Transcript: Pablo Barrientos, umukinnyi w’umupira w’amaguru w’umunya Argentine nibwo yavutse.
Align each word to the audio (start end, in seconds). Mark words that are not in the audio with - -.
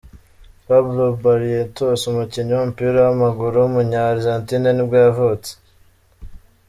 Pablo 0.67 1.05
Barrientos, 1.25 1.99
umukinnyi 2.11 2.51
w’umupira 2.55 2.97
w’amaguru 3.05 3.55
w’umunya 3.59 3.99
Argentine 4.13 4.67
nibwo 4.73 4.95
yavutse. 5.05 5.51